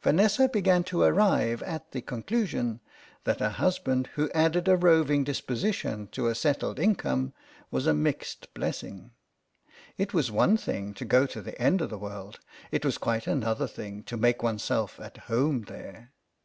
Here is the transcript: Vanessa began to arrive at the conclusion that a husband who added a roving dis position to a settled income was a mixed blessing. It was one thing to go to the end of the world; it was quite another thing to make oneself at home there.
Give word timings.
Vanessa 0.00 0.48
began 0.48 0.84
to 0.84 1.02
arrive 1.02 1.60
at 1.64 1.90
the 1.90 2.00
conclusion 2.00 2.78
that 3.24 3.40
a 3.40 3.48
husband 3.58 4.06
who 4.14 4.30
added 4.30 4.68
a 4.68 4.76
roving 4.76 5.24
dis 5.24 5.40
position 5.40 6.06
to 6.12 6.28
a 6.28 6.36
settled 6.36 6.78
income 6.78 7.32
was 7.72 7.84
a 7.88 7.92
mixed 7.92 8.54
blessing. 8.54 9.10
It 9.98 10.14
was 10.14 10.30
one 10.30 10.56
thing 10.56 10.94
to 10.94 11.04
go 11.04 11.26
to 11.26 11.42
the 11.42 11.60
end 11.60 11.80
of 11.80 11.90
the 11.90 11.98
world; 11.98 12.38
it 12.70 12.84
was 12.84 12.96
quite 12.96 13.26
another 13.26 13.66
thing 13.66 14.04
to 14.04 14.16
make 14.16 14.40
oneself 14.40 15.00
at 15.00 15.16
home 15.16 15.62
there. 15.62 16.12